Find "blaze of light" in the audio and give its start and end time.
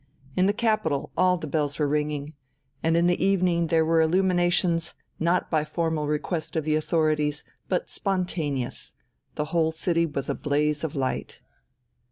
10.33-11.41